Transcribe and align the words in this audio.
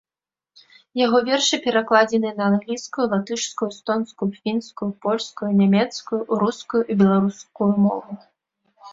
Яго 0.99 1.17
вершы 1.25 1.57
перакладзеныя 1.65 2.31
на 2.39 2.45
англійскую, 2.51 3.03
латышскую, 3.11 3.67
эстонскую, 3.75 4.27
фінскую, 4.39 4.87
польскую, 5.07 5.49
нямецкую, 5.59 6.19
рускую 6.45 6.81
і 6.95 6.97
беларускую 7.03 7.69
мовы. 7.85 8.11